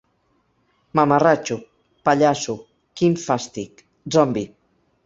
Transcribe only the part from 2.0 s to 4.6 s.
‘pallasso’, ‘quin fàstic’, ‘zombi’.